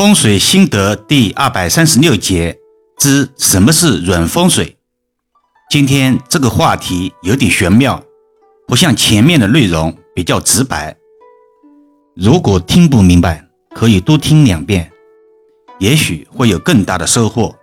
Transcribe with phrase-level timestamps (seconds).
[0.00, 2.58] 风水心得第二百三十六节
[2.96, 4.78] 之什么是软风水？
[5.68, 8.02] 今天这个话题有点玄妙，
[8.66, 10.96] 不像前面的内容比较直白。
[12.16, 14.90] 如果听不明白，可以多听两遍，
[15.78, 17.54] 也许会有更大的收获。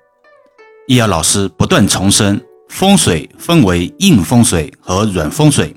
[0.88, 5.76] 易遥老师不断重申，风水分为硬风水和软风水。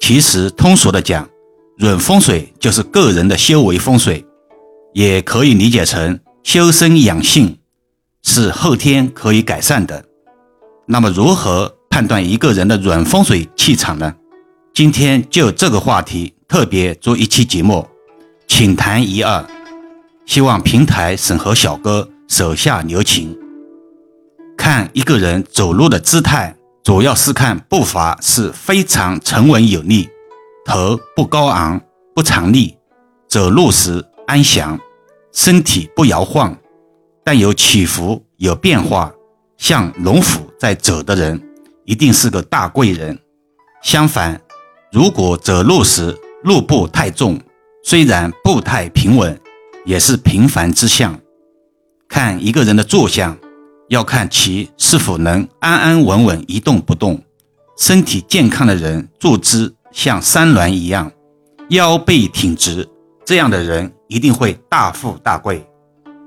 [0.00, 1.28] 其实通俗的讲，
[1.78, 4.24] 软风水就是个人的修为风水。
[4.92, 7.58] 也可以理解成修身养性
[8.22, 10.04] 是后天可以改善的。
[10.86, 14.14] 那么，如何判断一个人的软风水气场呢？
[14.74, 17.88] 今天就这个话题特别做一期节目，
[18.48, 19.44] 请谈一二。
[20.26, 23.36] 希望平台审核小哥手下留情。
[24.56, 30.08] 看一个人走路的姿态，主要是看步伐是非常沉稳有力，
[30.64, 31.80] 头不高昂
[32.14, 32.76] 不长立，
[33.28, 34.04] 走路时。
[34.30, 34.78] 安详，
[35.32, 36.56] 身体不摇晃，
[37.24, 39.12] 但有起伏、有变化，
[39.56, 41.42] 像龙虎在走的人，
[41.84, 43.18] 一定是个大贵人。
[43.82, 44.40] 相反，
[44.92, 47.40] 如果走路时路步太重，
[47.82, 49.36] 虽然步态平稳，
[49.84, 51.18] 也是平凡之相。
[52.08, 53.36] 看一个人的坐相，
[53.88, 57.20] 要看其是否能安安稳稳一动不动。
[57.76, 61.10] 身体健康的人坐姿像山峦一样，
[61.70, 62.88] 腰背挺直。
[63.24, 65.64] 这样的人一定会大富大贵，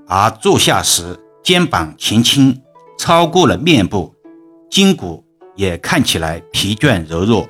[0.08, 2.62] 而坐下时肩膀前倾，
[2.98, 4.16] 超过了面部，
[4.72, 5.22] 筋骨
[5.58, 7.45] 也看起来疲倦柔弱，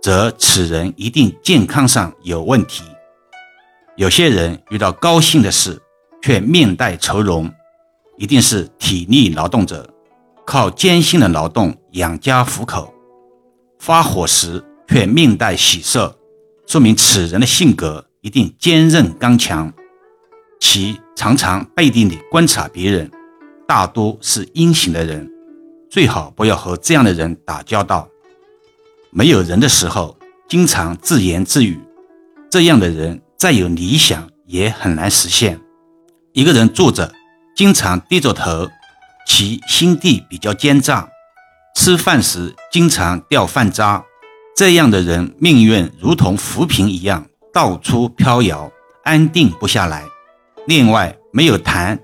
[0.00, 2.84] 则此人一定健康上有问题。
[3.96, 5.82] 有些人遇到高兴的事
[6.22, 7.52] 却面带愁容，
[8.16, 9.92] 一定是体力劳动者，
[10.46, 12.94] 靠艰辛的劳动养家糊口；
[13.80, 16.16] 发火时却面带喜色，
[16.64, 18.06] 说明此人的性格。
[18.24, 19.70] 一定坚韧刚强，
[20.58, 23.10] 其常常背地里观察别人，
[23.68, 25.30] 大多是阴险的人，
[25.90, 28.08] 最好不要和这样的人打交道。
[29.10, 30.16] 没有人的时候，
[30.48, 31.78] 经常自言自语，
[32.50, 35.60] 这样的人再有理想也很难实现。
[36.32, 37.12] 一个人坐着，
[37.54, 38.70] 经常低着头，
[39.28, 41.10] 其心地比较奸诈，
[41.76, 44.02] 吃饭时经常掉饭渣，
[44.56, 47.26] 这样的人命运如同浮萍一样。
[47.54, 48.68] 到处飘摇，
[49.04, 50.04] 安定不下来。
[50.66, 51.96] 另外，没有痰，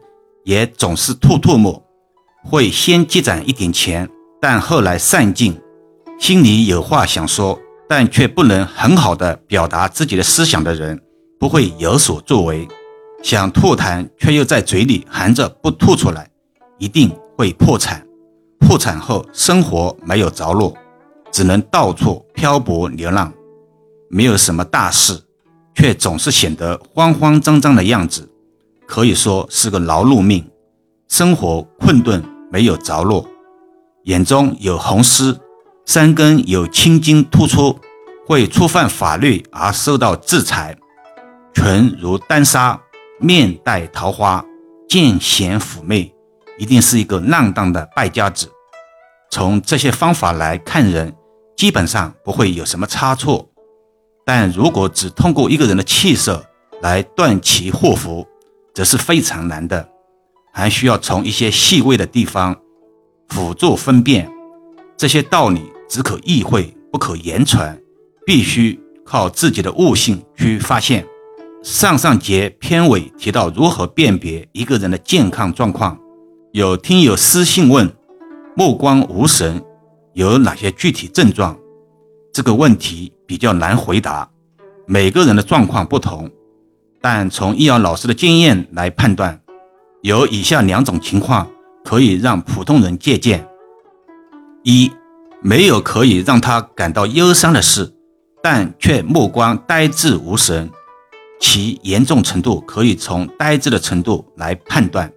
[0.44, 1.82] 也总是吐唾沫，
[2.44, 4.08] 会先积攒一点钱，
[4.40, 5.60] 但后来散尽。
[6.20, 11.02] 心里有话想说，但却不能很好的表达自己的思想的人，
[11.40, 12.68] 不会有所作为。
[13.20, 16.30] 想吐痰，却又在嘴里含着不吐出来，
[16.78, 18.06] 一定会破产。
[18.60, 20.72] 破产后，生活没有着落，
[21.32, 23.32] 只能到处漂泊流浪，
[24.08, 25.20] 没有什么大事。
[25.80, 28.30] 却总是显得慌慌张张的样子，
[28.86, 30.46] 可以说是个劳碌命，
[31.08, 33.26] 生活困顿，没有着落，
[34.04, 35.40] 眼中有红丝，
[35.86, 37.78] 三根有青筋突出，
[38.26, 40.76] 会触犯法律而受到制裁，
[41.54, 42.78] 唇如丹砂，
[43.18, 44.44] 面带桃花，
[44.86, 46.14] 见贤妩媚，
[46.58, 48.50] 一定是一个浪荡的败家子。
[49.30, 51.14] 从这些方法来看人，
[51.56, 53.49] 基本上不会有什么差错。
[54.24, 56.44] 但如果只通过一个人的气色
[56.82, 58.26] 来断其祸福，
[58.74, 59.88] 则是非常难的，
[60.52, 62.56] 还需要从一些细微的地方
[63.28, 64.30] 辅助分辨。
[64.96, 67.78] 这些道理只可意会，不可言传，
[68.24, 71.04] 必须靠自己的悟性去发现。
[71.62, 75.98] 上上节片尾提到如何辨别一个人的健康状况，
[76.52, 77.90] 有听友私信问：
[78.56, 79.62] 目光无神
[80.14, 81.58] 有哪些具体症状？
[82.32, 84.30] 这个问题比较难回答，
[84.86, 86.30] 每个人的状况不同，
[87.00, 89.40] 但从易遥老师的经验来判断，
[90.02, 91.50] 有以下两种情况
[91.84, 93.46] 可以让普通人借鉴：
[94.62, 94.90] 一，
[95.42, 97.92] 没有可以让他感到忧伤的事，
[98.42, 100.70] 但却目光呆滞无神，
[101.40, 105.08] 其严重程度可以从呆滞的程度来判断；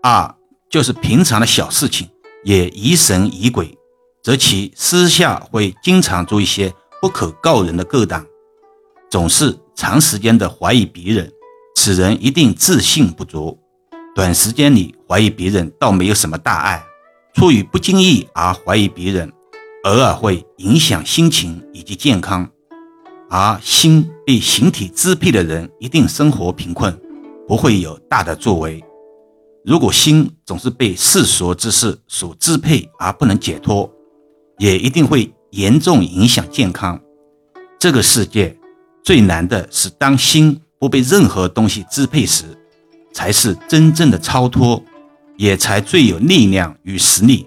[0.00, 0.32] 二，
[0.70, 2.08] 就是平常的小事情
[2.44, 3.76] 也疑神疑鬼。
[4.26, 8.26] 则其私下会经常做一些不可告人的勾当，
[9.08, 11.30] 总是长时间的怀疑别人，
[11.76, 13.56] 此人一定自信不足。
[14.16, 16.84] 短时间里怀疑别人倒没有什么大碍，
[17.34, 19.32] 出于不经意而怀疑别人，
[19.84, 22.50] 偶尔会影响心情以及健康。
[23.30, 27.00] 而心被形体支配的人，一定生活贫困，
[27.46, 28.82] 不会有大的作为。
[29.64, 33.88] 如果心总是被世俗之事所支配而不能解脱，
[34.58, 37.00] 也一定会严重影响健康。
[37.78, 38.56] 这个世界
[39.02, 42.44] 最难的是当心不被任何东西支配时，
[43.12, 44.82] 才是真正的超脱，
[45.36, 47.46] 也才最有力量与实力。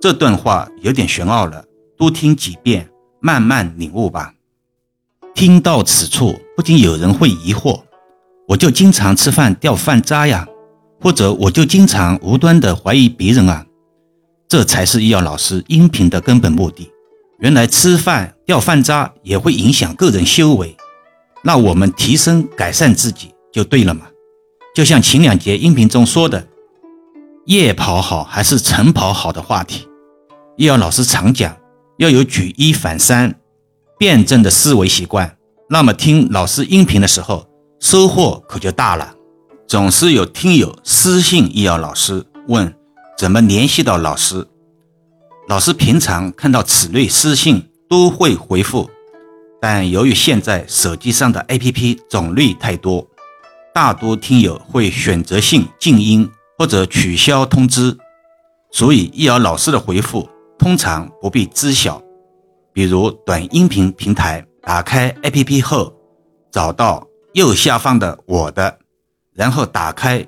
[0.00, 1.64] 这段话有点玄奥了，
[1.96, 2.88] 多听几遍，
[3.20, 4.34] 慢慢领悟吧。
[5.34, 7.82] 听到此处，不禁有人会疑惑：
[8.48, 10.46] 我就经常吃饭掉饭渣呀，
[11.00, 13.66] 或者我就经常无端的怀疑别人啊？
[14.54, 16.88] 这才是医药老师音频的根本目的。
[17.40, 20.76] 原来吃饭掉饭渣也会影响个人修为，
[21.42, 24.06] 那我们提升改善自己就对了嘛？
[24.72, 26.46] 就像前两节音频中说的，
[27.46, 29.88] 夜跑好还是晨跑好的话题，
[30.56, 31.56] 医药老师常讲
[31.98, 33.34] 要有举一反三。
[33.98, 35.36] 辩证的思维习惯，
[35.68, 37.44] 那么听老师音频的时候
[37.80, 39.16] 收获可就大了。
[39.66, 42.72] 总是有听友私信易遥老师问
[43.16, 44.46] 怎么联系到老师，
[45.46, 48.90] 老师平常看到此类私信都会回复，
[49.60, 53.06] 但由于现在手机上的 APP 种类太多，
[53.72, 56.28] 大多听友会选择性静音
[56.58, 57.96] 或者取消通知，
[58.72, 60.28] 所以易遥老师的回复
[60.58, 62.02] 通常不必知晓。
[62.72, 65.94] 比如短音频平台，打开 APP 后，
[66.50, 68.80] 找到右下方的我的，
[69.32, 70.26] 然后打开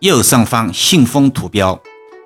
[0.00, 1.78] 右上方信封图标，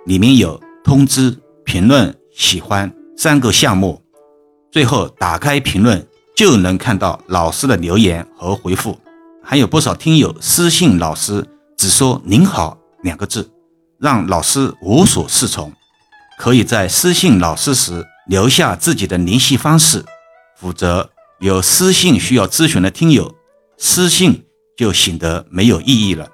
[0.08, 4.02] 里面有通知、评论、喜欢三个项目，
[4.72, 8.98] 最后打开评论就能看到老师的留言和回复。
[9.44, 11.46] 还有不少听友私信老师，
[11.76, 13.50] 只说“您好”两个字，
[13.98, 15.70] 让老师无所适从。
[16.38, 18.04] 可以在私信老师时。
[18.28, 20.04] 留下自己的联系方式，
[20.54, 21.08] 否则
[21.40, 23.34] 有私信需要咨询的听友，
[23.78, 24.44] 私信
[24.76, 26.28] 就显得没有意义了。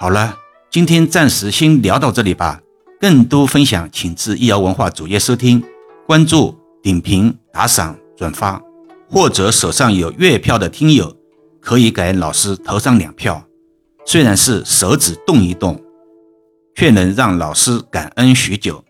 [0.00, 0.34] 好了，
[0.68, 2.60] 今天暂时先聊到这里吧。
[3.00, 5.62] 更多分享，请至易瑶文化主页收听、
[6.06, 8.62] 关注、点评、打赏、转发，
[9.10, 11.16] 或者手上有月票的听友，
[11.60, 13.44] 可以给老师投上两票。
[14.04, 15.82] 虽然是手指动一动，
[16.74, 18.84] 却能让老师感恩许久。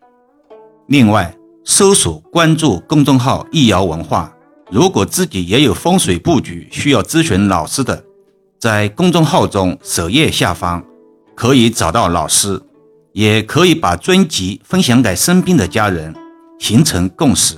[0.88, 1.36] 另外。
[1.68, 4.32] 搜索关注公众号“易瑶文化”，
[4.70, 8.04] 如果自己也有风水布局需要咨询老师的，
[8.60, 10.84] 在公众号中首页下方
[11.34, 12.62] 可以找到老师，
[13.16, 16.14] 也可以把专辑分享给身边的家人，
[16.58, 17.56] 形成共识，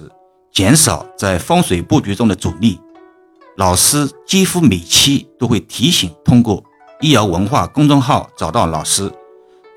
[0.52, 2.78] 减少在风水布局中的阻力。
[3.56, 6.62] 老师几乎每期都会提醒通过
[7.02, 9.12] “易瑶文化”公众号找到老师，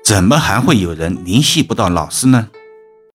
[0.04, 2.48] 怎么还会有人联系不到老师呢？